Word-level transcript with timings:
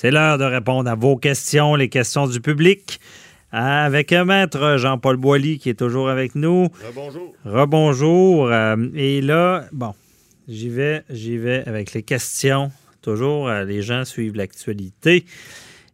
C'est 0.00 0.12
l'heure 0.12 0.38
de 0.38 0.44
répondre 0.44 0.88
à 0.88 0.94
vos 0.94 1.16
questions, 1.16 1.74
les 1.74 1.88
questions 1.88 2.28
du 2.28 2.40
public, 2.40 3.00
avec 3.50 4.12
un 4.12 4.24
maître 4.24 4.76
Jean-Paul 4.76 5.16
Boilly 5.16 5.58
qui 5.58 5.70
est 5.70 5.74
toujours 5.74 6.08
avec 6.08 6.36
nous. 6.36 6.68
Rebonjour. 6.86 7.34
Rebonjour. 7.44 8.46
Euh, 8.46 8.76
et 8.94 9.20
là, 9.20 9.64
bon, 9.72 9.94
j'y 10.46 10.68
vais, 10.68 11.02
j'y 11.10 11.36
vais 11.36 11.64
avec 11.66 11.94
les 11.94 12.04
questions. 12.04 12.70
Toujours, 13.02 13.48
euh, 13.48 13.64
les 13.64 13.82
gens 13.82 14.04
suivent 14.04 14.36
l'actualité. 14.36 15.24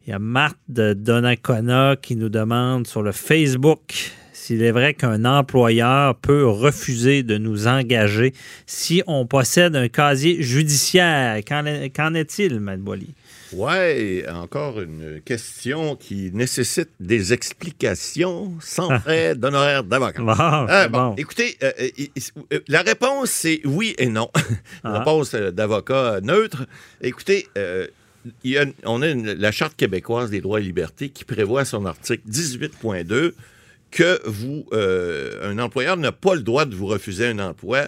Il 0.06 0.10
y 0.10 0.12
a 0.12 0.18
Marthe 0.18 0.58
de 0.68 0.92
Donnacona 0.92 1.96
qui 1.96 2.14
nous 2.14 2.28
demande 2.28 2.86
sur 2.86 3.00
le 3.00 3.12
Facebook 3.12 4.12
s'il 4.34 4.62
est 4.62 4.72
vrai 4.72 4.92
qu'un 4.92 5.24
employeur 5.24 6.16
peut 6.16 6.46
refuser 6.46 7.22
de 7.22 7.38
nous 7.38 7.66
engager 7.66 8.34
si 8.66 9.02
on 9.06 9.24
possède 9.24 9.74
un 9.74 9.88
casier 9.88 10.42
judiciaire. 10.42 11.40
Qu'en 11.46 12.14
est-il, 12.14 12.60
Mme 12.60 12.82
Boilly? 12.82 13.14
Oui, 13.56 14.28
encore 14.28 14.80
une 14.80 15.20
question 15.24 15.96
qui 15.96 16.30
nécessite 16.32 16.90
des 17.00 17.32
explications 17.32 18.54
sans 18.60 18.98
frais 19.00 19.34
d'honoraires 19.34 19.84
d'avocat. 19.84 20.22
Ah, 20.28 20.88
bon, 20.88 21.14
Écoutez, 21.16 21.56
euh, 21.62 21.72
euh, 21.78 22.20
euh, 22.52 22.60
la 22.68 22.82
réponse, 22.82 23.30
c'est 23.30 23.60
oui 23.64 23.94
et 23.98 24.06
non. 24.06 24.30
La 24.84 24.90
ah. 24.90 24.98
réponse 24.98 25.34
d'avocat 25.34 26.20
neutre. 26.22 26.66
Écoutez, 27.00 27.48
on 28.84 29.02
a 29.02 29.14
la 29.14 29.52
Charte 29.52 29.76
québécoise 29.76 30.30
des 30.30 30.40
droits 30.40 30.60
et 30.60 30.64
libertés 30.64 31.08
qui 31.10 31.24
prévoit 31.24 31.64
son 31.64 31.86
article 31.86 32.22
18.2 32.28 33.34
que 33.94 34.20
vous, 34.28 34.66
euh, 34.72 35.48
un 35.48 35.58
employeur 35.60 35.96
n'a 35.96 36.10
pas 36.10 36.34
le 36.34 36.42
droit 36.42 36.64
de 36.64 36.74
vous 36.74 36.86
refuser 36.86 37.28
un 37.28 37.38
emploi 37.38 37.86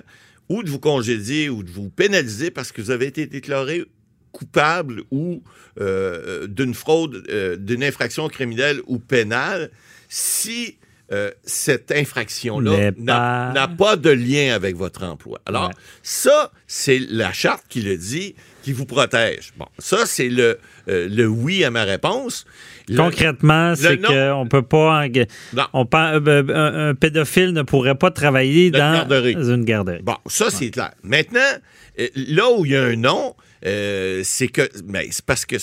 ou 0.48 0.62
de 0.62 0.70
vous 0.70 0.78
congédier 0.78 1.48
ou 1.48 1.64
de 1.64 1.70
vous 1.70 1.89
pénaliser 1.89 2.53
parce 2.53 2.70
que 2.70 2.80
vous 2.80 2.92
avez 2.92 3.06
été 3.06 3.27
déclaré 3.27 3.84
coupable 4.37 5.03
ou 5.11 5.43
euh, 5.81 6.47
d'une 6.47 6.75
fraude, 6.75 7.25
euh, 7.31 7.57
d'une 7.57 7.83
infraction 7.83 8.29
criminelle 8.29 8.81
ou 8.87 8.99
pénale 8.99 9.70
si 10.09 10.77
cette 11.45 11.93
infraction-là 11.93 12.91
n'a 12.98 13.69
pas... 13.69 13.95
de 13.95 14.11
lien 14.11 14.53
avec 14.53 14.75
votre 14.75 15.05
emploi. 15.05 15.41
Alors, 15.47 15.70
ça, 16.03 16.51
c'est 16.67 16.98
la 16.98 17.33
charte 17.33 17.65
qui 17.69 17.81
le 17.81 17.97
dit, 17.97 18.34
qui 18.65 18.73
vous 18.73 18.87
protège. 18.87 19.53
Bon, 19.56 19.67
ça, 19.78 19.98
c'est 20.05 20.28
le, 20.28 20.59
le 20.89 21.27
oui 21.27 21.62
à 21.62 21.71
ma 21.71 21.84
réponse. 21.84 22.45
Concrètement, 22.95 23.75
c'est 23.75 23.98
qu'on 23.98 24.47
peut 24.48 24.62
pas. 24.62 25.06
On, 25.73 25.87
euh, 25.95 26.21
euh, 26.28 26.91
un, 26.91 26.95
pédophile 26.95 27.53
ne 27.53 27.62
pourrait 27.62 27.97
pas 27.97 28.11
travailler 28.11 28.71
dans, 28.71 29.09
une 29.11 29.65
garderie. 29.65 30.03
Bon, 30.03 30.17
ça, 30.27 30.50
c'est 30.50 30.71
clair. 30.71 30.93
Maintenant, 31.03 31.41
euh, 31.98 32.09
là 32.15 32.50
où 32.56 32.65
il 32.65 32.73
y 32.73 32.77
a 32.77 32.84
un 32.84 32.97
non, 32.97 33.34
c'est 34.25 34.48
que. 34.48 34.69
Mais 34.86 35.09
c'est 35.11 35.25
parce 35.25 35.45
que. 35.45 35.56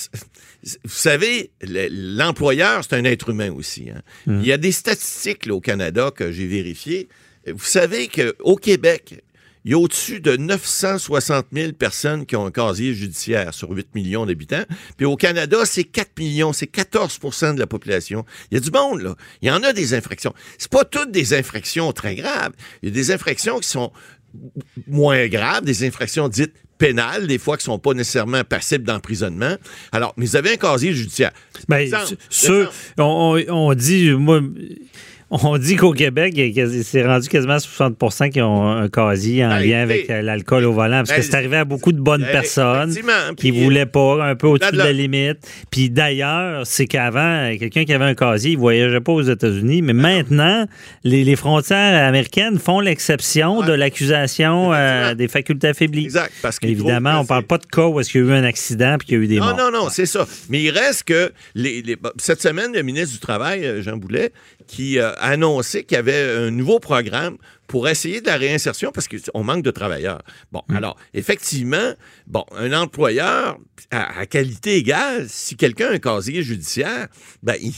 Vous 0.84 0.90
savez, 0.90 1.52
l'employeur, 1.62 2.84
c'est 2.84 2.96
un 2.96 3.04
être 3.04 3.30
humain 3.30 3.52
aussi. 3.52 3.90
Hein. 3.90 4.02
Hum. 4.28 4.40
Il 4.42 4.48
y 4.48 4.52
a 4.52 4.58
des 4.58 4.72
statistiques 4.72 5.48
au 5.50 5.60
Canada 5.60 6.12
que 6.16 6.32
j'ai 6.32 6.48
vérifiées. 6.48 7.10
Vous 7.48 7.66
savez 7.66 8.08
qu'au 8.08 8.56
Québec, 8.56 9.22
il 9.66 9.72
y 9.72 9.74
a 9.76 9.78
au-dessus 9.78 10.20
de 10.20 10.36
960 10.36 11.48
000 11.54 11.72
personnes 11.74 12.26
qui 12.26 12.36
ont 12.36 12.46
un 12.46 12.52
casier 12.52 12.94
judiciaire 12.94 13.54
sur 13.54 13.70
8 13.72 13.96
millions 13.96 14.26
d'habitants. 14.26 14.64
Puis 14.98 15.06
au 15.06 15.16
Canada, 15.16 15.60
c'est 15.66 15.86
4 15.86 16.20
millions, 16.20 16.52
c'est 16.52 16.70
14% 16.74 17.56
de 17.56 17.60
la 17.60 17.68
population. 17.68 18.26
Il 18.52 18.56
y 18.56 18.58
a 18.58 18.60
du 18.60 18.72
monde, 18.72 19.02
là. 19.02 19.16
Il 19.42 19.48
y 19.48 19.52
en 19.52 19.64
a 19.64 19.72
des 19.72 19.94
infractions. 19.94 20.34
C'est 20.58 20.72
pas 20.72 20.84
toutes 20.84 21.12
des 21.12 21.34
infractions 21.34 21.92
très 21.94 22.16
graves. 22.16 22.52
Il 22.82 22.90
y 22.90 22.92
a 22.92 22.96
des 22.96 23.12
infractions 23.12 23.60
qui 23.60 23.70
sont 23.70 23.94
moins 24.88 25.28
graves, 25.28 25.64
des 25.64 25.86
infractions 25.86 26.28
dites 26.28 26.54
pénales, 26.78 27.28
des 27.28 27.38
fois 27.38 27.58
qui 27.58 27.64
sont 27.64 27.80
pas 27.80 27.94
nécessairement 27.94 28.44
passibles 28.44 28.84
d'emprisonnement. 28.84 29.56
Alors, 29.92 30.14
mais 30.18 30.26
vous 30.26 30.36
avez 30.36 30.54
un 30.54 30.58
casier 30.58 30.94
judiciaire. 30.94 31.32
Ben, 31.68 31.90
ce, 32.30 32.68
on, 32.98 33.42
on, 33.50 33.74
dit, 33.74 34.12
moi, 34.12 34.42
on 35.42 35.58
dit 35.58 35.76
qu'au 35.76 35.94
Québec, 35.94 36.40
c'est 36.84 37.04
rendu 37.04 37.28
quasiment 37.28 37.58
60% 37.58 38.30
qui 38.30 38.42
ont 38.42 38.70
un 38.70 38.88
casier 38.88 39.44
en 39.44 39.50
ben, 39.50 39.68
lien 39.68 39.82
avec 39.82 40.10
euh, 40.10 40.22
l'alcool 40.22 40.66
au 40.66 40.74
volant. 40.74 41.00
Parce 41.00 41.10
que 41.10 41.16
ben, 41.16 41.24
c'est 41.24 41.36
arrivé 41.36 41.58
à 41.58 41.66
beaucoup 41.66 41.92
de 41.92 42.00
bonnes 42.00 42.22
ben, 42.22 42.32
personnes 42.32 42.96
qui 43.38 43.52
ne 43.52 43.64
voulaient 43.64 43.88
pas, 43.88 44.24
un 44.24 44.36
peu 44.36 44.46
au-dessus 44.46 44.72
de 44.72 44.78
la 44.78 44.92
limite. 44.92 45.40
Puis 45.72 45.90
d'ailleurs, 45.90 46.68
c'est 46.68 46.86
qu'avant, 46.86 47.52
quelqu'un 47.58 47.84
qui 47.84 47.94
avait 47.94 48.06
un 48.06 48.14
casier, 48.14 48.52
il 48.52 48.58
ne 48.58 48.60
voyageait 48.60 49.02
pas 49.02 49.12
aux 49.12 49.24
États-Unis. 49.24 49.82
Mais 49.82 49.94
maintenant, 49.94 50.68
les, 51.04 51.36
frontières 51.36 52.08
américaines 52.08 52.60
font 52.60 52.80
l'exception 52.80 53.64
de 53.64 53.74
l'accusation 53.74 54.72
euh, 54.72 55.16
des 55.16 55.28
facultés 55.28 55.70
affaiblies. 55.70 56.06
Exact. 56.06 56.32
Parce 56.44 56.60
Évidemment, 56.62 57.20
on 57.20 57.24
ne 57.24 57.28
parle 57.28 57.44
pas 57.44 57.58
de 57.58 57.66
cas 57.66 57.88
où 57.88 58.00
est-ce 58.00 58.12
qu'il 58.12 58.22
y 58.22 58.24
a 58.24 58.28
eu 58.28 58.34
un 58.34 58.44
accident 58.44 58.98
puis 59.00 59.08
qu'il 59.08 59.18
y 59.18 59.22
a 59.22 59.24
eu 59.24 59.28
des 59.28 59.40
non, 59.40 59.46
morts. 59.46 59.58
Non, 59.58 59.72
non, 59.72 59.86
non, 59.86 59.90
c'est 59.90 60.06
ça. 60.06 60.28
Mais 60.50 60.62
il 60.62 60.70
reste 60.70 61.06
que 61.06 61.32
cette 62.18 62.42
semaine, 62.42 62.72
le 62.74 62.84
ministre 62.84 63.14
du 63.14 63.20
Travail, 63.20 63.66
euh, 63.66 63.82
Jean 63.82 63.98
Boulet, 63.98 64.32
qui 64.68 65.00
a 65.00 65.16
annoncé 65.24 65.84
qu'il 65.84 65.96
y 65.96 66.00
avait 66.00 66.36
un 66.38 66.52
nouveau 66.52 66.80
programme 66.80 67.38
pour 67.68 67.88
essayer 67.88 68.22
de 68.22 68.28
la 68.28 68.38
réinsertion 68.38 68.92
parce 68.92 69.08
qu'on 69.08 69.44
manque 69.44 69.64
de 69.64 69.72
travailleurs. 69.72 70.22
Bon, 70.52 70.62
mm. 70.68 70.76
alors, 70.76 70.98
effectivement, 71.14 71.94
bon, 72.28 72.46
un 72.56 72.74
employeur 72.74 73.58
à, 73.92 74.26
qualité 74.26 74.78
égale, 74.78 75.28
si 75.30 75.56
quelqu'un 75.56 75.88
a 75.88 75.94
un 75.94 76.00
casier 76.00 76.44
judiciaire, 76.44 77.08
ben, 77.42 77.56
il, 77.62 77.74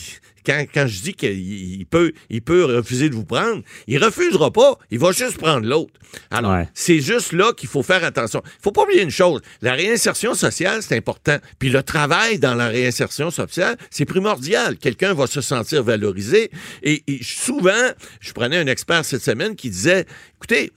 quand, 0.45 0.87
je 0.87 1.01
dis 1.01 1.13
qu'il 1.13 1.85
peut, 1.87 2.13
il 2.29 2.41
peut 2.41 2.65
refuser 2.65 3.09
de 3.09 3.15
vous 3.15 3.25
prendre, 3.25 3.61
il 3.87 4.03
refusera 4.03 4.51
pas. 4.51 4.77
Il 4.91 4.99
va 4.99 5.11
juste 5.11 5.37
prendre 5.37 5.65
l'autre. 5.65 5.93
Alors, 6.31 6.57
c'est 6.73 6.99
juste 6.99 7.33
là 7.33 7.51
qu'il 7.53 7.67
faut 7.67 7.83
faire 7.83 8.03
attention. 8.03 8.41
Il 8.45 8.61
faut 8.61 8.71
pas 8.71 8.83
oublier 8.83 9.01
une 9.01 9.11
chose. 9.11 9.41
La 9.61 9.73
réinsertion 9.73 10.33
sociale, 10.33 10.81
c'est 10.81 10.95
important. 10.95 11.37
Puis 11.59 11.69
le 11.69 11.83
travail 11.83 12.39
dans 12.39 12.55
la 12.55 12.67
réinsertion 12.67 13.31
sociale, 13.31 13.77
c'est 13.89 14.05
primordial. 14.05 14.77
Quelqu'un 14.77 15.13
va 15.13 15.27
se 15.27 15.41
sentir 15.41 15.83
valorisé. 15.83 16.51
et 16.83 17.03
souvent, 17.21 17.71
je 18.19 18.31
prenais 18.31 18.57
un 18.57 18.67
expert 18.67 19.03
cette 19.03 19.23
semaine 19.23 19.55
qui 19.55 19.69
disait, 19.75 20.05
écoutez, 20.35 20.71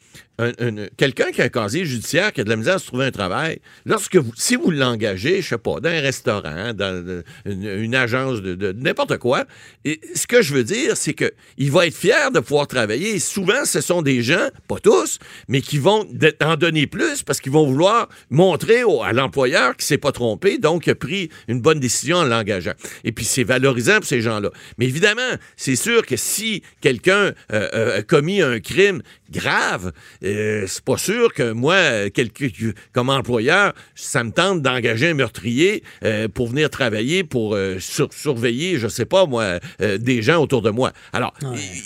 quelqu'un 0.97 1.31
qui 1.32 1.43
a 1.43 1.44
un 1.44 1.49
casier 1.49 1.84
judiciaire, 1.84 2.32
qui 2.32 2.41
a 2.41 2.44
de 2.44 2.49
la 2.49 2.56
misère 2.56 2.76
à 2.76 2.78
se 2.78 2.87
trouver 2.87 3.06
un 3.06 3.10
travail, 3.10 3.60
lorsque 3.84 4.16
vous, 4.16 4.32
si 4.37 4.54
vous 4.56 4.71
l'engagez, 4.71 5.43
je 5.43 5.49
sais 5.49 5.59
pas, 5.59 5.81
dans 5.81 5.88
un 5.88 6.00
restaurant, 6.00 6.72
dans 6.75 7.22
une, 7.44 7.94
agence 7.94 8.41
de, 8.41 8.72
n'importe 8.72 9.19
quoi, 9.19 9.44
ce 9.84 10.27
que 10.27 10.43
je 10.43 10.54
veux 10.54 10.65
dire, 10.65 10.97
c'est 10.97 11.15
que 11.15 11.32
il 11.56 11.72
va 11.72 11.87
être 11.87 11.97
fier 11.97 12.31
de 12.31 12.41
pouvoir 12.41 12.66
travailler. 12.69 13.19
souvent, 13.19 13.65
ce 13.65 13.81
sont 13.81 14.03
des 14.03 14.22
gens, 14.22 14.48
pas 14.69 14.78
tous, 14.78 15.19
mais 15.48 15.60
qui 15.60 15.78
vont 15.78 16.06
en 16.43 16.56
donner 16.56 16.87
plus 16.87 17.22
parce 17.22 17.41
qu'ils 17.41 17.53
vont 17.53 17.66
vouloir 17.66 18.09
montrer 18.31 18.82
à 19.04 19.12
l'employeur 19.12 19.77
qu'il 19.77 19.84
s'est 19.84 19.98
pas 19.98 20.12
trompé, 20.12 20.59
donc 20.59 20.87
a 20.87 20.94
pris 20.94 21.31
une 21.48 21.60
bonne 21.60 21.81
décision 21.81 22.19
en 22.19 22.25
l'engageant. 22.25 22.75
Et 23.04 23.12
puis 23.12 23.25
c'est 23.25 23.44
valorisant 23.44 23.97
pour 23.97 24.06
ces 24.06 24.21
gens-là. 24.21 24.50
Mais 24.78 24.87
évidemment, 24.87 25.32
c'est 25.56 25.77
sûr 25.77 26.06
que 26.06 26.16
si 26.16 26.62
quelqu'un 26.81 27.32
euh, 27.53 27.69
euh, 27.75 27.98
a 27.98 28.03
commis 28.03 28.41
un 28.41 28.60
crime 28.60 29.03
grave, 29.31 29.93
euh, 30.34 30.65
c'est 30.66 30.84
pas 30.84 30.97
sûr 30.97 31.33
que 31.33 31.53
moi, 31.53 31.77
comme 32.93 33.11
employeur, 33.11 33.72
ça 33.94 34.25
me 34.25 34.31
tente 34.31 34.62
d'engager 34.62 35.09
un 35.09 35.15
meurtrier 35.15 35.83
euh, 36.05 36.28
pour 36.28 36.49
venir 36.49 36.71
travailler, 36.71 37.25
pour 37.25 37.55
euh, 37.55 37.78
surveiller, 37.78 38.78
je 38.78 38.89
sais 38.89 39.05
pas 39.05 39.27
moi, 39.27 39.59
des 39.81 40.22
gens 40.22 40.43
autour 40.43 40.62
de 40.62 40.71
moi. 40.71 40.93
Alors, 41.12 41.34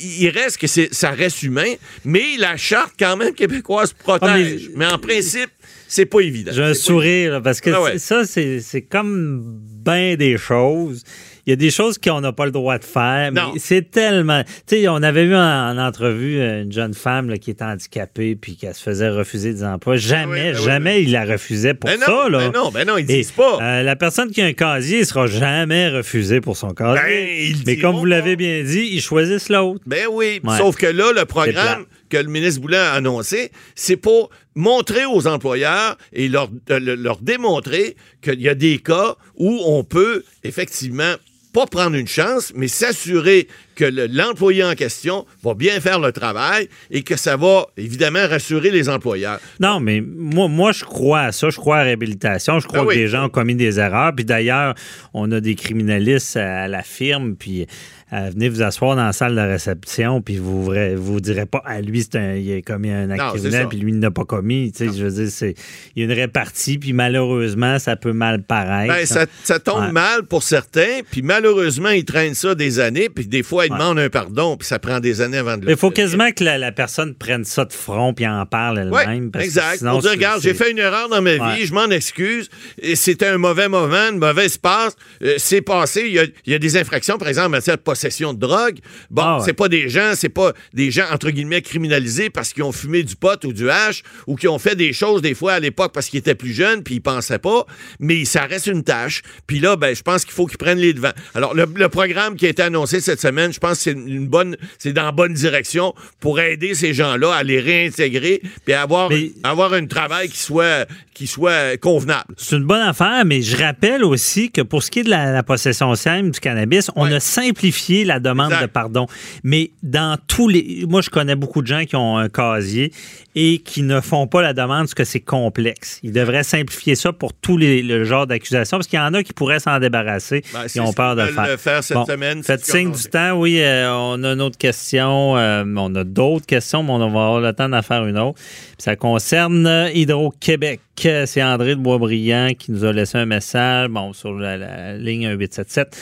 il, 0.00 0.28
reste 0.28 0.58
que 0.58 0.66
ça 0.66 1.10
reste 1.10 1.42
humain, 1.42 1.74
mais 2.04 2.36
la 2.38 2.56
charte 2.56 2.94
quand 2.98 3.16
même 3.16 3.34
québécoise 3.34 3.92
protège. 3.92 4.68
Ah, 4.68 4.72
mais... 4.76 4.86
en 4.86 4.98
principe, 4.98 5.50
c'est 5.88 6.06
pas 6.06 6.20
évident. 6.20 6.52
J'ai 6.54 6.62
un 6.62 6.74
sourire 6.74 7.40
parce 7.42 7.60
que 7.60 7.70
ah 7.70 7.98
ça, 7.98 8.24
c'est 8.24 8.86
comme 8.88 9.60
bien 9.84 10.16
des 10.16 10.38
choses 10.38 11.04
il 11.46 11.50
y 11.50 11.52
a 11.52 11.56
des 11.56 11.70
choses 11.70 11.98
qu'on 11.98 12.20
n'a 12.20 12.32
pas 12.32 12.44
le 12.44 12.52
droit 12.52 12.78
de 12.78 12.84
faire. 12.84 13.32
Mais 13.32 13.40
c'est 13.58 13.90
tellement. 13.90 14.44
Tu 14.66 14.76
sais, 14.76 14.88
on 14.88 15.02
avait 15.02 15.26
vu 15.26 15.34
en, 15.34 15.78
entrevue 15.78 16.40
une 16.40 16.70
jeune 16.70 16.94
femme 16.94 17.36
qui 17.38 17.50
était 17.50 17.64
handicapée 17.64 18.36
puis 18.36 18.56
qui 18.56 18.66
se 18.66 18.80
faisait 18.80 19.08
refuser 19.08 19.52
des 19.52 19.64
emplois. 19.64 19.96
Jamais, 19.96 20.52
ben 20.52 20.62
jamais 20.62 20.98
ben 20.98 21.04
il 21.04 21.12
la 21.12 21.24
refusait 21.24 21.74
pour 21.74 21.90
ben 21.90 21.98
ça. 21.98 22.28
Là. 22.28 22.38
Ben 22.38 22.52
non, 22.52 22.70
ben 22.70 22.86
non, 22.86 22.96
ils 22.96 23.06
disent 23.06 23.32
pas. 23.32 23.58
Euh, 23.60 23.82
la 23.82 23.96
personne 23.96 24.30
qui 24.30 24.40
a 24.40 24.46
un 24.46 24.52
casier 24.52 25.00
ne 25.00 25.04
sera 25.04 25.26
jamais 25.26 25.88
refusée 25.88 26.40
pour 26.40 26.56
son 26.56 26.74
casier. 26.74 27.54
mais 27.66 27.76
comme 27.76 27.96
vous 27.96 28.06
l'avez 28.06 28.36
bien 28.36 28.62
dit, 28.62 28.88
ils 28.92 29.00
choisissent 29.00 29.48
l'autre. 29.48 29.80
Ben 29.86 30.06
oui. 30.10 30.40
Sauf 30.58 30.76
que 30.76 30.86
là, 30.86 31.12
le 31.12 31.24
programme 31.24 31.86
que 32.08 32.18
le 32.18 32.28
ministre 32.28 32.60
Boulin 32.60 32.82
a 32.82 32.92
annoncé, 32.92 33.50
c'est 33.74 33.96
pour 33.96 34.28
montrer 34.54 35.06
aux 35.06 35.26
employeurs 35.26 35.96
et 36.12 36.28
leur, 36.28 36.50
leur 36.68 37.18
démontrer 37.18 37.96
qu'il 38.20 38.40
y 38.40 38.50
a 38.50 38.54
des 38.54 38.78
cas 38.78 39.16
où 39.36 39.62
on 39.64 39.82
peut 39.82 40.22
effectivement 40.44 41.14
pas 41.52 41.66
prendre 41.66 41.96
une 41.96 42.08
chance, 42.08 42.52
mais 42.56 42.68
s'assurer 42.68 43.48
que 43.74 43.84
l'employé 43.84 44.64
en 44.64 44.74
question 44.74 45.26
va 45.42 45.54
bien 45.54 45.80
faire 45.80 45.98
le 45.98 46.12
travail 46.12 46.68
et 46.90 47.02
que 47.02 47.16
ça 47.16 47.36
va 47.36 47.66
évidemment 47.76 48.26
rassurer 48.28 48.70
les 48.70 48.88
employeurs. 48.88 49.40
Non, 49.60 49.80
mais 49.80 50.00
moi, 50.00 50.48
moi 50.48 50.72
je 50.72 50.84
crois 50.84 51.20
à 51.20 51.32
ça. 51.32 51.50
Je 51.50 51.56
crois 51.56 51.76
à 51.76 51.78
la 51.78 51.84
réhabilitation. 51.84 52.58
Je 52.58 52.66
crois 52.66 52.80
ben 52.80 52.88
que 52.88 52.94
des 52.94 53.08
gens 53.08 53.26
ont 53.26 53.30
commis 53.30 53.54
des 53.54 53.78
erreurs. 53.78 54.12
Puis 54.14 54.24
d'ailleurs, 54.24 54.74
on 55.14 55.30
a 55.32 55.40
des 55.40 55.54
criminalistes 55.54 56.36
à 56.36 56.68
la 56.68 56.82
firme. 56.82 57.36
Puis 57.36 57.66
euh, 58.12 58.30
venez 58.30 58.50
vous 58.50 58.62
asseoir 58.62 58.94
dans 58.94 59.06
la 59.06 59.12
salle 59.12 59.34
de 59.34 59.40
réception, 59.40 60.20
puis 60.20 60.36
vous 60.36 60.72
ne 60.72 60.94
vous 60.96 61.20
direz 61.20 61.46
pas, 61.46 61.62
à 61.64 61.76
ah, 61.76 61.80
lui, 61.80 62.06
un, 62.14 62.34
il 62.34 62.58
a 62.58 62.60
commis 62.60 62.90
un 62.90 63.08
acte 63.10 63.36
criminel, 63.36 63.68
puis 63.68 63.78
lui, 63.78 63.92
il 63.92 63.98
n'a 63.98 64.10
pas 64.10 64.24
commis. 64.24 64.70
je 64.78 64.84
veux 64.84 65.10
dire, 65.10 65.30
c'est, 65.30 65.54
il 65.96 66.00
y 66.00 66.02
a 66.02 66.12
une 66.12 66.18
répartie, 66.18 66.76
puis 66.76 66.92
malheureusement, 66.92 67.78
ça 67.78 67.96
peut 67.96 68.12
mal 68.12 68.42
paraître. 68.42 68.92
Ben, 68.92 69.06
ça, 69.06 69.24
ça, 69.44 69.58
tombe 69.58 69.92
mal 69.92 70.24
pour 70.24 70.42
certains, 70.42 71.00
puis 71.10 71.22
malheureusement, 71.22 71.88
ils 71.88 72.04
traînent 72.04 72.34
ça 72.34 72.54
des 72.54 72.80
années, 72.80 73.08
puis 73.08 73.26
des 73.26 73.42
fois, 73.42 73.64
ils 73.64 73.72
demandent 73.72 73.98
un 73.98 74.10
pardon, 74.10 74.58
puis 74.58 74.68
ça 74.68 74.78
prend 74.78 75.00
des 75.00 75.22
années 75.22 75.38
avant 75.38 75.56
de 75.56 75.64
le 75.64 75.70
Il 75.70 75.76
faut 75.78 75.90
quasiment 75.90 76.30
que 76.32 76.44
la, 76.44 76.72
personne 76.72 77.14
prenne 77.14 77.44
ça 77.44 77.64
de 77.64 77.72
front, 77.72 78.12
puis 78.12 78.26
en 78.26 78.44
parle 78.44 78.78
elle-même. 78.78 79.30
exact. 79.38 79.78
Sinon, 79.78 79.92
pour 79.92 80.02
dire, 80.02 80.10
regarde, 80.10 80.42
j'ai 80.42 80.54
fait 80.54 80.70
une 80.70 80.78
erreur 80.78 81.08
dans 81.08 81.22
ma 81.22 81.54
vie, 81.54 81.64
je 81.64 81.72
m'en 81.72 81.88
excuse, 81.88 82.50
et 82.78 82.94
c'était 82.94 83.28
un 83.28 83.38
mauvais 83.38 83.68
moment, 83.68 84.10
une 84.10 84.18
mauvaise 84.18 84.58
passe, 84.58 84.96
euh, 85.22 85.34
c'est 85.38 85.62
passé, 85.62 86.04
il 86.06 86.12
y, 86.12 86.18
a, 86.18 86.24
il 86.44 86.52
y, 86.52 86.54
a, 86.54 86.58
des 86.58 86.76
infractions, 86.76 87.16
par 87.16 87.28
exemple, 87.28 87.46
en 87.46 87.50
matière 87.50 87.76
de 87.76 87.82
possession 88.02 88.34
de 88.34 88.38
drogue. 88.38 88.78
Bon, 89.10 89.22
ah 89.22 89.38
c'est 89.44 89.52
pas 89.52 89.68
des 89.68 89.88
gens, 89.88 90.12
c'est 90.14 90.28
pas 90.28 90.52
des 90.72 90.90
gens 90.90 91.04
entre 91.12 91.30
guillemets 91.30 91.62
criminalisés 91.62 92.30
parce 92.30 92.52
qu'ils 92.52 92.64
ont 92.64 92.72
fumé 92.72 93.04
du 93.04 93.14
pot 93.14 93.42
ou 93.44 93.52
du 93.52 93.70
hash 93.70 94.02
ou 94.26 94.34
qui 94.34 94.48
ont 94.48 94.58
fait 94.58 94.74
des 94.74 94.92
choses 94.92 95.22
des 95.22 95.34
fois 95.34 95.52
à 95.52 95.60
l'époque 95.60 95.92
parce 95.92 96.08
qu'ils 96.08 96.18
étaient 96.18 96.34
plus 96.34 96.52
jeunes 96.52 96.82
puis 96.82 96.96
ils 96.96 97.00
pensaient 97.00 97.38
pas, 97.38 97.64
mais 98.00 98.24
ça 98.24 98.42
reste 98.42 98.66
une 98.66 98.82
tâche. 98.82 99.22
Puis 99.46 99.60
là, 99.60 99.76
ben, 99.76 99.94
je 99.94 100.02
pense 100.02 100.24
qu'il 100.24 100.34
faut 100.34 100.46
qu'ils 100.46 100.58
prennent 100.58 100.78
les 100.78 100.92
devants. 100.92 101.12
Alors 101.34 101.54
le, 101.54 101.88
programme 101.88 102.36
qui 102.36 102.46
a 102.46 102.48
été 102.48 102.62
annoncé 102.62 103.00
cette 103.00 103.20
semaine, 103.20 103.52
je 103.52 103.60
pense 103.60 103.78
que 103.78 103.82
c'est 103.84 103.92
une 103.92 104.26
bonne, 104.26 104.56
c'est 104.78 104.92
dans 104.92 105.04
la 105.04 105.12
bonne 105.12 105.34
direction 105.34 105.94
pour 106.20 106.40
aider 106.40 106.74
ces 106.74 106.94
gens-là 106.94 107.34
à 107.34 107.42
les 107.42 107.60
réintégrer 107.60 108.40
puis 108.64 108.72
à 108.72 108.82
avoir 108.82 109.10
avoir 109.44 109.74
un 109.74 109.86
travail 109.86 110.28
qui 110.28 110.38
soit 110.38 110.86
qui 111.14 111.26
soit 111.26 111.76
convenable. 111.76 112.34
C'est 112.36 112.56
une 112.56 112.64
bonne 112.64 112.80
affaire, 112.80 113.24
mais 113.24 113.42
je 113.42 113.56
rappelle 113.56 114.02
aussi 114.02 114.50
que 114.50 114.62
pour 114.62 114.82
ce 114.82 114.90
qui 114.90 115.00
est 115.00 115.04
de 115.04 115.10
la, 115.10 115.42
possession 115.42 115.94
simple 115.94 116.30
du 116.30 116.40
cannabis, 116.40 116.90
on 116.96 117.10
a 117.10 117.20
simplifié 117.20 117.91
la 118.04 118.20
demande 118.20 118.52
de 118.60 118.66
pardon. 118.66 119.06
Mais 119.42 119.70
dans 119.82 120.18
tous 120.26 120.48
les. 120.48 120.84
Moi, 120.88 121.00
je 121.00 121.10
connais 121.10 121.36
beaucoup 121.36 121.62
de 121.62 121.66
gens 121.66 121.84
qui 121.84 121.96
ont 121.96 122.16
un 122.16 122.28
casier 122.28 122.92
et 123.34 123.58
qui 123.58 123.82
ne 123.82 124.00
font 124.00 124.26
pas 124.26 124.42
la 124.42 124.52
demande 124.52 124.82
parce 124.82 124.94
que 124.94 125.04
c'est 125.04 125.20
complexe. 125.20 126.00
Ils 126.02 126.12
devraient 126.12 126.42
simplifier 126.42 126.94
ça 126.94 127.12
pour 127.12 127.32
tous 127.32 127.56
les 127.56 127.82
le 127.82 128.04
genre 128.04 128.26
d'accusations 128.26 128.78
parce 128.78 128.88
qu'il 128.88 128.98
y 128.98 129.02
en 129.02 129.14
a 129.14 129.22
qui 129.22 129.32
pourraient 129.32 129.60
s'en 129.60 129.78
débarrasser. 129.78 130.42
Ben, 130.52 130.66
ils 130.74 130.80
ont 130.80 130.92
peur 130.92 131.16
de 131.16 131.22
le 131.22 131.28
faire. 131.28 131.60
faire 131.60 131.84
cette 131.84 132.06
semaine. 132.06 132.42
Faites 132.42 132.64
signe 132.64 132.92
du 132.92 133.02
temps. 133.04 133.32
Oui, 133.32 133.60
euh, 133.60 133.90
on 133.92 134.22
a 134.24 134.32
une 134.32 134.40
autre 134.40 134.58
question. 134.58 135.36
Euh, 135.36 135.64
on 135.76 135.94
a 135.94 136.04
d'autres 136.04 136.46
questions, 136.46 136.82
mais 136.82 136.92
on 136.92 136.98
va 136.98 137.06
avoir 137.06 137.40
le 137.40 137.52
temps 137.52 137.68
d'en 137.68 137.82
faire 137.82 138.06
une 138.06 138.18
autre. 138.18 138.38
ça 138.78 138.96
concerne 138.96 139.90
Hydro-Québec. 139.94 140.80
C'est 140.96 141.42
André 141.42 141.74
de 141.74 141.80
Boisbriand 141.80 142.50
qui 142.56 142.70
nous 142.70 142.84
a 142.84 142.92
laissé 142.92 143.18
un 143.18 143.26
message 143.26 143.88
bon, 143.88 144.12
sur 144.12 144.34
la, 144.34 144.56
la 144.56 144.96
ligne 144.96 145.28
1877. 145.30 145.96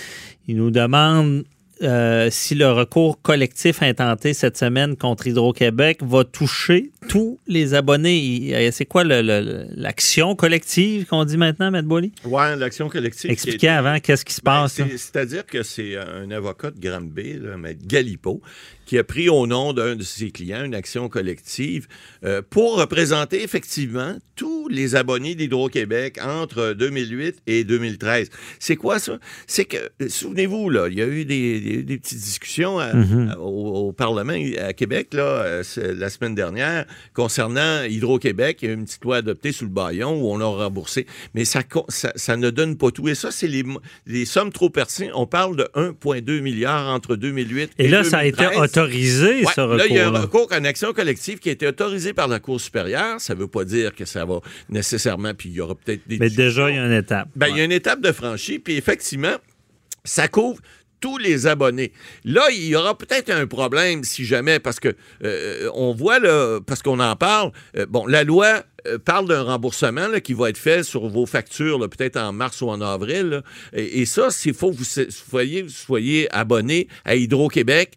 Il 0.49 0.57
nous 0.57 0.71
demande 0.71 1.45
euh, 1.83 2.29
si 2.31 2.55
le 2.55 2.71
recours 2.71 3.21
collectif 3.23 3.83
intenté 3.83 4.35
cette 4.35 4.57
semaine 4.57 4.97
contre 4.97 5.27
Hydro-Québec 5.27 6.01
va 6.03 6.25
toucher 6.25 6.91
tous 7.09 7.39
les 7.47 7.75
abonnés. 7.75 8.71
C'est 8.73 8.85
quoi 8.85 9.05
l'action 9.05 10.37
collective 10.37 11.07
qu'on 11.07 11.25
dit 11.25 11.37
maintenant, 11.37 11.73
M. 11.73 11.87
Boily? 11.87 12.13
Oui, 12.25 12.43
l'action 12.59 12.89
collective. 12.89 13.31
Expliquez 13.31 13.69
avant 13.69 13.99
qu'est-ce 13.99 14.25
qui 14.25 14.35
se 14.35 14.43
ben, 14.43 14.63
passe. 14.63 14.75
C'est-à-dire 14.75 15.47
que 15.47 15.63
c'est 15.63 15.97
un 15.97 16.31
avocat 16.31 16.71
de 16.71 16.81
Granby, 16.81 17.31
M. 17.31 17.67
Galipo, 17.87 18.41
qui 18.91 18.99
a 18.99 19.05
pris 19.05 19.29
au 19.29 19.47
nom 19.47 19.73
d'un 19.73 19.95
de 19.95 20.03
ses 20.03 20.33
clients 20.33 20.65
une 20.65 20.75
action 20.75 21.09
collective 21.09 21.87
euh, 22.25 22.43
pour 22.43 22.77
représenter 22.77 23.41
effectivement 23.45 24.17
tous 24.35 24.67
les 24.67 24.97
abonnés 24.97 25.37
d'Hydro-Québec 25.37 26.19
entre 26.21 26.73
2008 26.73 27.37
et 27.47 27.63
2013. 27.63 28.31
C'est 28.59 28.75
quoi 28.75 28.99
ça? 28.99 29.21
C'est 29.47 29.65
que, 29.65 29.77
souvenez-vous, 30.09 30.71
là, 30.71 30.89
il 30.89 30.99
y 30.99 31.03
a 31.03 31.07
eu 31.07 31.25
des, 31.25 31.85
petites 32.03 32.19
discussions 32.19 32.81
mm-hmm. 32.81 33.37
au, 33.37 33.93
Parlement 33.93 34.35
à 34.59 34.73
Québec 34.73 35.11
là, 35.13 35.23
euh, 35.23 35.63
la 35.77 36.11
semaine 36.11 36.35
dernière 36.35 36.85
concernant 37.15 37.85
Hydro-Québec. 37.85 38.59
Il 38.63 38.69
y 38.69 38.73
a 38.73 38.75
une 38.75 38.87
petite 38.87 39.05
loi 39.05 39.19
adoptée 39.19 39.53
sous 39.53 39.67
le 39.67 39.71
baillon 39.71 40.21
où 40.21 40.33
on 40.33 40.41
a 40.41 40.47
remboursé. 40.47 41.07
Mais 41.35 41.45
ça, 41.45 41.63
ça, 41.89 42.37
ne 42.37 42.51
donne 42.51 42.77
pas 42.77 42.91
tout. 42.91 43.09
Et 43.09 43.15
ça, 43.15 43.31
c'est 43.31 43.47
les, 43.47 43.63
les 44.07 44.25
sommes 44.25 44.51
trop 44.51 44.71
perçues. 44.71 45.11
On 45.15 45.27
parle 45.27 45.55
de 45.55 45.69
1,2 45.77 46.41
milliard 46.41 46.93
entre 46.93 47.15
2008 47.15 47.71
et, 47.79 47.85
et 47.85 47.89
là, 47.89 48.03
ça 48.03 48.19
a 48.19 48.25
été 48.25 48.47
autorisé, 48.47 48.80
ce 48.89 49.61
recours. 49.61 49.77
Là, 49.77 49.87
il 49.87 49.95
y 49.95 49.99
a 49.99 50.09
un 50.09 50.21
recours 50.21 50.49
en 50.53 50.65
action 50.65 50.93
collective 50.93 51.39
qui 51.39 51.49
a 51.49 51.53
été 51.53 51.67
autorisé 51.67 52.13
par 52.13 52.29
la 52.29 52.39
Cour 52.39 52.61
supérieure. 52.61 53.21
Ça 53.21 53.35
ne 53.35 53.41
veut 53.41 53.49
pas 53.49 53.65
dire 53.65 53.95
que 53.95 54.05
ça 54.05 54.25
va 54.25 54.41
nécessairement, 54.69 55.35
puis 55.35 55.49
il 55.49 55.55
y 55.57 55.61
aura 55.61 55.75
peut-être 55.75 56.03
des... 56.07 56.19
Mais 56.19 56.31
déjà, 56.31 56.71
il 56.71 56.77
y 56.77 56.79
a 56.79 56.87
une 56.87 56.93
étape. 56.93 57.29
Ben, 57.37 57.49
il 57.49 57.57
y 57.57 57.61
a 57.61 57.65
une 57.65 57.73
étape 57.73 58.01
de 58.01 58.13
franchie, 58.13 58.59
puis 58.59 58.77
effectivement, 58.77 59.37
ça 60.05 60.29
couvre 60.29 60.61
tous 61.01 61.19
les 61.19 61.47
abonnés. 61.47 61.93
Là, 62.25 62.43
il 62.53 62.67
y 62.67 62.77
aura 62.77 62.97
peut-être 62.97 63.31
un 63.31 63.47
problème 63.47 64.05
si 64.05 64.25
jamais, 64.25 64.61
parce 64.61 64.79
que 64.79 64.95
euh, 65.25 65.71
on 65.75 65.93
voit, 65.95 66.19
là, 66.19 66.61
parce 66.61 66.83
qu'on 66.83 67.01
en 67.01 67.17
parle, 67.17 67.53
euh, 67.77 67.87
bon, 67.89 68.07
la 68.07 68.23
loi 68.23 68.63
euh, 68.87 68.99
parle 68.99 69.29
d'un 69.29 69.43
remboursement 69.43 70.21
qui 70.23 70.33
va 70.33 70.51
être 70.51 70.59
fait 70.59 70.83
sur 70.83 71.09
vos 71.09 71.27
factures, 71.27 71.79
peut-être 71.89 72.17
en 72.17 72.33
mars 72.33 72.61
ou 72.63 72.69
en 72.69 72.81
avril. 72.81 73.43
Et, 73.73 74.07
ça, 74.07 74.31
s'il 74.31 74.55
faut 74.55 74.71
que 74.73 74.77
vous 74.77 74.85
soyez, 74.85 75.67
soyez 75.69 76.29
abonné 76.35 76.89
à 77.05 77.17
Hydro-Québec 77.17 77.97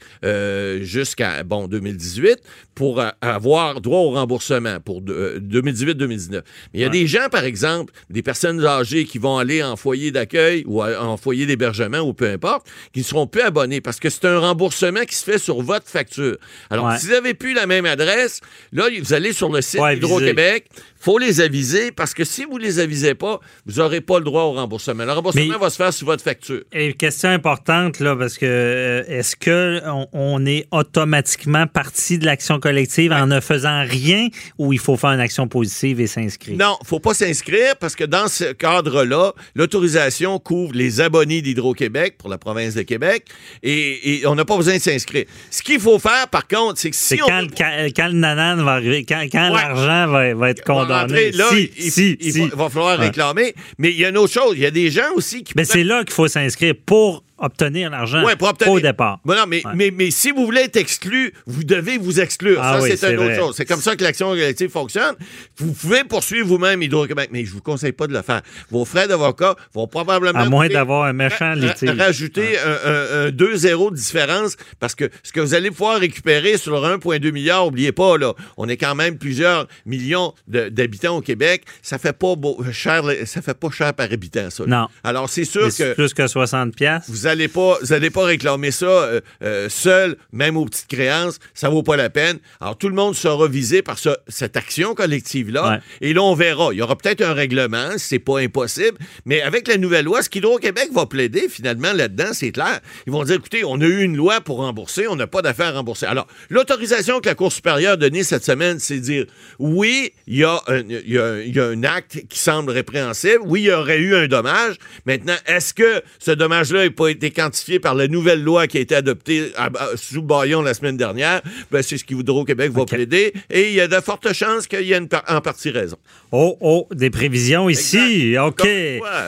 jusqu'à 0.82 1.44
bon 1.44 1.68
2018 1.68 2.40
pour 2.76 3.04
avoir 3.22 3.82
droit 3.82 4.00
au 4.00 4.12
remboursement 4.12 4.80
pour 4.80 5.02
2018-2019. 5.02 6.32
Mais 6.32 6.42
il 6.74 6.82
y 6.82 6.84
a 6.84 6.90
des 6.90 7.08
gens, 7.08 7.30
par 7.32 7.44
exemple, 7.44 7.94
des 8.10 8.22
personnes 8.22 8.64
âgées 8.66 9.06
qui 9.06 9.18
vont 9.18 9.38
aller 9.38 9.64
en 9.64 9.76
foyer 9.76 10.12
d'accueil 10.12 10.64
ou 10.68 10.84
en 10.84 11.18
foyer 11.18 11.46
d'hébergement 11.46 12.00
ou 12.00 12.14
peu 12.14 12.30
importe, 12.30 12.68
qui 12.94 13.00
ne 13.00 13.06
seront 13.06 13.28
plus 13.28 13.42
abonnés 13.42 13.82
parce 13.82 14.00
que 14.00 14.10
c'est 14.10 14.26
un 14.26 14.40
remboursement 14.40 15.04
qui 15.06 15.16
se 15.16 15.24
fait 15.24 15.38
sur 15.38 15.62
votre 15.62 15.88
facture. 15.88 16.38
Alors, 16.70 16.94
si 16.98 17.08
vous 17.08 17.14
n'avez 17.14 17.34
plus 17.34 17.54
la 17.54 17.66
même 17.66 17.86
adresse, 17.86 18.42
là, 18.72 18.88
vous 19.02 19.14
allez 19.14 19.34
sur 19.34 19.52
le 19.52 19.62
site 19.62 19.82
d'Hydro-Québec, 19.82 20.68
faut 21.00 21.18
les 21.18 21.42
aviser 21.42 21.92
parce 21.92 22.14
que 22.14 22.24
si 22.24 22.46
vous 22.46 22.58
ne 22.58 22.64
les 22.64 22.80
avisez 22.80 23.14
pas, 23.14 23.40
vous 23.66 23.82
n'aurez 23.82 24.02
pas 24.02 24.20
le 24.20 24.26
droit 24.26 24.44
au 24.44 24.54
remboursement. 24.54 25.06
Le 25.06 25.12
remboursement 25.12 25.58
va 25.60 25.70
se 25.70 25.76
faire 25.76 25.94
sur 25.94 26.06
votre 26.06 26.24
facture. 26.24 26.62
Et 26.72 26.94
question 26.94 27.30
importante, 27.30 28.00
là, 28.00 28.16
parce 28.16 28.38
que 28.38 28.46
euh, 28.46 29.04
est-ce 29.08 29.36
qu'on 29.36 30.08
on 30.14 30.46
est 30.46 30.68
automatiquement 30.72 31.68
parti 31.68 32.18
de 32.18 32.26
l'action 32.26 32.60
collective 32.60 33.12
en 33.12 33.28
ne 33.28 33.40
faisant 33.40 33.84
rien 33.84 34.28
ou 34.58 34.74
il 34.74 34.80
faut 34.80 34.96
faire 34.96 35.12
une 35.12 35.20
action 35.20 35.48
positive 35.48 36.00
et 36.00 36.08
s'inscrire? 36.08 36.58
Non, 36.58 36.78
il 36.82 36.86
ne 36.86 36.88
faut 36.88 37.00
pas 37.00 37.14
s'inscrire 37.14 37.76
parce 37.78 37.96
que 37.96 38.04
dans 38.04 38.28
ce 38.28 38.54
cadre-là, 38.54 39.34
l'autorisation 39.56 40.40
couvre 40.40 40.74
les 40.74 41.02
abonnés 41.02 41.42
d'Hydro-Québec 41.42 42.16
pour 42.18 42.30
la 42.30 42.38
province 42.38 42.76
de 42.76 42.82
Québec 42.84 43.26
et, 43.62 44.24
on 44.26 44.36
n'a 44.36 44.46
pas 44.46 44.58
besoin 44.58 44.78
de 44.78 44.82
s'inscrire. 44.82 45.26
Ce 45.52 45.62
qu'il 45.62 45.80
faut 45.80 46.00
faire, 46.00 46.28
par 46.30 46.48
contre, 46.48 46.80
c'est 46.80 46.90
que 46.90 46.96
si 46.96 47.22
on... 47.22 47.28
Quand, 47.28 47.48
quand, 47.58 48.08
le 48.08 48.14
nanan 48.14 48.64
va 48.64 48.74
arriver, 48.74 49.06
quand, 49.06 49.26
l'argent 49.34 50.12
va, 50.12 50.34
va, 50.34 50.50
être 50.50 50.63
condamné 50.64 51.32
là, 51.32 51.50
il, 51.54 52.50
va, 52.54 52.70
falloir 52.70 53.00
réclamer. 53.00 53.54
Mais 53.78 53.92
il 53.92 54.00
y 54.00 54.06
a 54.06 54.10
une 54.10 54.18
autre 54.18 54.34
chose. 54.34 54.54
Il 54.56 54.62
y 54.62 54.66
a 54.66 54.72
des 54.72 54.90
gens 54.90 55.14
aussi 55.16 55.44
qui. 55.44 55.54
Mais 55.56 55.66
c'est 55.66 55.84
là 55.84 56.04
qu'il 56.04 56.14
faut 56.14 56.28
s'inscrire 56.28 56.76
pour 56.86 57.24
obtenir 57.44 57.90
l'argent 57.90 58.24
au 58.68 58.80
départ. 58.80 59.20
mais, 59.48 59.62
mais, 59.76 59.92
mais, 59.92 60.12
si 60.12 60.32
vous 60.32 60.46
voulez 60.46 60.62
être 60.62 60.78
exclu, 60.78 61.34
vous 61.46 61.64
devez 61.64 61.98
vous 61.98 62.20
exclure. 62.20 62.60
Ah 62.62 62.80
ça, 62.80 62.96
c'est 62.96 63.14
une 63.14 63.20
autre 63.20 63.36
chose. 63.36 63.56
C'est 63.56 63.66
comme 63.66 63.82
ça 63.82 63.96
que 63.96 64.04
l'action 64.04 64.30
collective 64.30 64.70
fonctionne. 64.70 65.16
Vous 65.58 65.74
pouvez 65.74 66.04
poursuivre 66.04 66.48
vous-même 66.48 66.82
Hydro-Québec, 66.82 67.30
mais 67.32 67.46
je 67.46 67.50
ne 67.50 67.56
vous 67.56 67.62
conseille 67.62 67.92
pas 67.92 68.08
de 68.08 68.14
le 68.14 68.22
faire. 68.22 68.42
Vos 68.70 68.86
frais 68.86 69.08
d'avocat 69.08 69.56
vont 69.74 69.88
probablement... 69.88 70.40
À 70.40 70.50
moins 70.50 70.68
d'avoir 70.68 71.04
un 71.04 71.14
méchant 71.14 71.54
litige. 71.54 71.90
Rajouter 71.90 72.58
un, 72.58 73.30
2-0 73.30 73.92
de 73.92 73.96
différence 73.96 74.56
parce 74.80 74.96
que 74.96 75.10
ce 75.24 75.32
que 75.32 75.40
vous 75.40 75.54
allez 75.54 75.70
pouvoir 75.70 76.00
récupérer 76.00 76.58
sur 76.58 76.74
1,2 76.74 77.32
milliard, 77.32 77.66
n'oubliez 77.66 77.92
pas, 77.92 78.18
là, 78.18 78.34
on 78.58 78.68
est 78.70 78.78
quand 78.78 78.96
même 78.96 79.18
plusieurs 79.18 79.68
millions 79.86 80.34
d'habitants 80.48 81.18
au 81.18 81.22
Québec. 81.22 81.64
Ça 81.82 81.98
fait 81.98 82.14
pas 82.14 82.36
cher, 82.72 83.04
ça 83.26 83.42
fait 83.42 83.58
pas 83.58 83.70
cher 83.70 83.94
par 83.94 84.12
habitant, 84.12 84.50
ça. 84.50 84.64
Non. 84.66 84.88
Alors, 85.04 85.30
c'est 85.30 85.46
sûr 85.46 85.68
que... 85.76 85.94
Plus 85.94 86.14
que 86.14 86.28
60 86.28 86.76
pièces 86.76 87.04
vous 87.08 87.28
n'allez 87.36 87.48
pas, 87.48 87.78
vous 87.82 88.10
pas 88.12 88.26
réclamer 88.26 88.72
ça 88.72 88.86
euh, 88.86 89.22
euh, 89.44 89.70
seul, 89.70 90.18
même 90.32 90.58
aux 90.58 90.66
petites 90.66 90.88
créances, 90.88 91.40
ça 91.54 91.70
vaut 91.70 91.84
pas 91.84 91.98
la 91.98 92.10
peine. 92.10 92.40
Alors 92.60 92.78
tout 92.78 92.90
le 92.90 92.96
monde 92.96 93.16
sera 93.16 93.48
visé 93.48 93.82
par 93.82 93.98
cette 94.28 94.58
action 94.58 94.96
collective 94.96 95.52
là, 95.52 95.80
et 96.02 96.14
là 96.14 96.22
on 96.22 96.36
verra. 96.36 96.70
Il 96.72 96.78
y 96.78 96.82
aura 96.82 96.96
peut-être 96.96 97.22
un 97.22 97.34
règlement, 97.34 97.92
c'est 97.98 98.20
pas 98.20 98.40
impossible, 98.40 98.98
mais 99.26 99.42
avec 99.42 99.68
la 99.68 99.78
nouvelle 99.78 100.06
loi, 100.06 100.22
ce 100.22 100.30
qu'Hydro-Québec 100.30 100.90
va 100.94 101.06
plaider 101.06 101.48
finalement 101.50 101.94
là-dedans, 101.94 102.34
c'est 102.34 102.52
clair. 102.52 102.80
Ils 103.08 103.14
vont 103.14 103.24
dire, 103.24 103.36
écoutez, 103.36 103.64
on 103.64 103.80
a 103.82 103.86
eu 103.86 104.02
une 104.02 104.16
loi 104.16 104.42
pour 104.42 104.58
rembourser, 104.58 105.08
on 105.08 105.16
n'a 105.16 105.28
pas 105.28 105.42
d'affaires 105.42 105.68
à 105.68 105.78
rembourser. 105.78 106.06
Alors 106.06 106.28
l'autorisation 106.50 107.20
que 107.20 107.30
la 107.30 107.36
Cour 107.36 107.52
supérieure 107.52 107.94
a 107.94 107.98
donnée 107.98 108.24
cette 108.24 108.46
semaine, 108.46 108.80
c'est 108.80 109.00
dire, 109.00 109.26
oui, 109.60 110.14
il 110.28 110.38
y, 110.38 110.44
a 110.44 110.62
y 110.68 111.18
a 111.60 111.66
un 111.66 111.84
acte 111.84 112.22
qui 112.30 112.40
semble 112.40 112.72
répréhensible, 112.72 113.40
oui, 113.46 113.62
il 113.62 113.66
y 113.66 113.72
aurait 113.72 114.00
eu 114.00 114.16
un 114.16 114.28
dommage. 114.28 114.76
Maintenant, 115.06 115.36
est-ce 115.46 115.74
que 115.74 116.02
ce 116.20 116.32
dommage-là 116.32 116.84
n'est 116.84 116.90
pas 116.90 117.08
été 117.14 117.32
quantifié 117.32 117.80
par 117.80 117.96
la 117.96 118.08
nouvelle 118.08 118.44
loi 118.44 118.68
qui 118.68 118.78
a 118.78 118.82
été 118.82 118.96
adoptée 118.96 119.52
sous 119.96 120.22
Bayon 120.22 120.62
la 120.62 120.74
semaine 120.74 120.98
dernière, 120.98 121.42
ben, 121.72 121.82
c'est 121.82 121.98
ce 121.98 122.04
qu'Hydro-Québec 122.04 122.72
va 122.72 122.86
plaider. 122.86 123.34
Et 123.50 123.70
il 123.70 123.74
y 123.74 123.82
a 123.82 123.88
de 123.88 124.00
fortes 124.02 124.32
chances 124.34 124.68
qu'il 124.68 124.82
y 124.82 124.94
ait 124.94 125.00
en 125.28 125.42
partie 125.42 125.70
raison. 125.70 125.98
Oh, 126.32 126.58
oh, 126.62 126.88
des 126.94 127.10
prévisions 127.10 127.70
ici. 127.70 128.36
OK. 128.40 128.68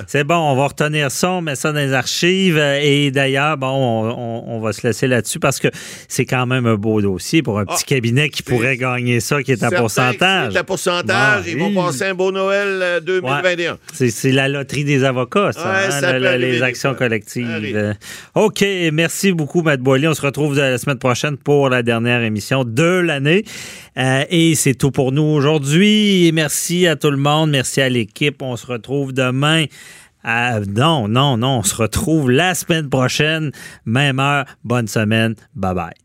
C'est 0.07 0.23
bon, 0.23 0.35
on 0.35 0.55
va 0.55 0.67
retenir 0.67 1.11
ça, 1.11 1.31
on 1.31 1.41
met 1.41 1.55
ça 1.55 1.71
dans 1.71 1.79
les 1.79 1.93
archives. 1.93 2.57
Et 2.57 3.11
d'ailleurs, 3.11 3.57
bon, 3.57 3.67
on, 3.67 4.59
va 4.59 4.73
se 4.73 4.85
laisser 4.85 5.07
là-dessus 5.07 5.39
parce 5.39 5.59
que 5.59 5.67
c'est 6.07 6.25
quand 6.25 6.45
même 6.45 6.65
un 6.65 6.75
beau 6.75 7.01
dossier 7.01 7.43
pour 7.43 7.59
un 7.59 7.65
petit 7.65 7.83
ah, 7.83 7.87
cabinet 7.87 8.29
qui 8.29 8.41
pourrait 8.41 8.77
gagner 8.77 9.19
ça, 9.19 9.43
qui 9.43 9.51
est 9.51 9.63
à 9.63 9.69
pourcentage. 9.69 10.53
C'est 10.53 10.59
à 10.59 10.63
pourcentage. 10.63 11.45
Ils 11.47 11.57
vont 11.57 11.73
passer 11.73 12.05
un 12.05 12.15
beau 12.15 12.31
Noël 12.31 13.01
2021. 13.03 13.73
Euh, 13.73 13.75
c'est 14.09 14.31
la 14.31 14.47
loterie 14.47 14.83
des 14.83 15.03
avocats, 15.03 15.51
ça, 15.51 15.75
hein, 15.75 16.37
les 16.37 16.61
actions 16.61 16.95
collectives. 16.95 17.74
OK, 18.35 18.65
merci 18.93 19.31
beaucoup, 19.31 19.61
Matt 19.61 19.79
Boily. 19.79 20.07
On 20.07 20.13
se 20.13 20.21
retrouve 20.21 20.57
la 20.57 20.77
semaine 20.77 20.99
prochaine 20.99 21.37
pour 21.37 21.69
la 21.69 21.83
dernière 21.83 22.21
émission 22.21 22.63
de 22.63 22.83
l'année. 22.83 23.43
Euh, 23.97 24.23
et 24.29 24.55
c'est 24.55 24.75
tout 24.75 24.91
pour 24.91 25.11
nous 25.11 25.23
aujourd'hui. 25.23 26.31
Merci 26.33 26.87
à 26.87 26.95
tout 26.95 27.11
le 27.11 27.17
monde. 27.17 27.51
Merci 27.51 27.81
à 27.81 27.89
l'équipe. 27.89 28.41
On 28.41 28.55
se 28.55 28.65
retrouve 28.67 29.13
demain. 29.13 29.65
non, 30.25 31.07
non, 31.07 31.37
non. 31.37 31.59
On 31.59 31.63
se 31.63 31.75
retrouve 31.75 32.31
la 32.31 32.55
semaine 32.55 32.89
prochaine. 32.89 33.51
Même 33.85 34.19
heure. 34.19 34.45
Bonne 34.63 34.87
semaine. 34.87 35.35
Bye 35.55 35.75
bye. 35.75 36.04